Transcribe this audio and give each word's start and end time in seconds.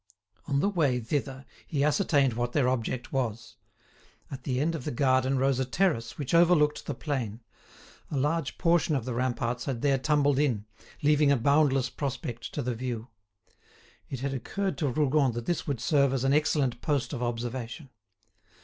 On 0.47 0.61
the 0.61 0.67
way 0.67 0.99
thither 0.99 1.45
he 1.67 1.83
ascertained 1.83 2.33
what 2.33 2.53
their 2.53 2.67
object 2.67 3.13
was. 3.13 3.57
At 4.31 4.45
the 4.45 4.59
end 4.59 4.73
of 4.73 4.83
the 4.83 4.89
garden 4.89 5.37
rose 5.37 5.59
a 5.59 5.63
terrace 5.63 6.17
which 6.17 6.33
overlooked 6.33 6.87
the 6.87 6.95
plain. 6.95 7.41
A 8.09 8.17
large 8.17 8.57
portion 8.57 8.95
of 8.95 9.05
the 9.05 9.13
ramparts 9.13 9.65
had 9.65 9.83
there 9.83 9.99
tumbled 9.99 10.39
in, 10.39 10.65
leaving 11.03 11.31
a 11.31 11.37
boundless 11.37 11.91
prospect 11.91 12.51
to 12.55 12.63
the 12.63 12.73
view. 12.73 13.09
It 14.09 14.21
had 14.21 14.33
occurred 14.33 14.75
to 14.79 14.87
Rougon 14.87 15.33
that 15.33 15.45
this 15.45 15.67
would 15.67 15.79
serve 15.79 16.13
as 16.13 16.23
an 16.23 16.33
excellent 16.33 16.81
post 16.81 17.13
of 17.13 17.21
observation. 17.21 17.91